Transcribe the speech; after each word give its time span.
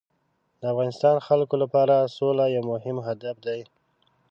د 0.59 0.61
افغانستان 0.71 1.15
خلکو 1.27 1.55
لپاره 1.63 2.11
سوله 2.17 2.45
یو 2.55 2.63
مهم 2.71 2.97
هدف 3.07 3.35
دی. 3.47 3.61